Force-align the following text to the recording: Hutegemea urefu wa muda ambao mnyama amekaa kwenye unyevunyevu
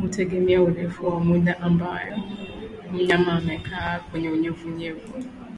Hutegemea 0.00 0.62
urefu 0.62 1.06
wa 1.06 1.20
muda 1.20 1.60
ambao 1.60 2.16
mnyama 2.92 3.32
amekaa 3.32 3.98
kwenye 4.10 4.30
unyevunyevu 4.30 5.24